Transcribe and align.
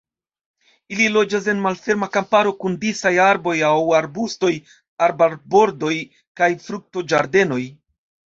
Ili 0.93 1.09
loĝas 1.17 1.49
en 1.51 1.59
malferma 1.65 2.07
kamparo 2.15 2.53
kun 2.63 2.77
disaj 2.85 3.11
arboj 3.25 3.53
aŭ 3.67 3.75
arbustoj, 3.99 4.51
arbarbordoj 5.09 5.93
kaj 6.43 6.51
fruktoĝardenoj. 6.67 7.61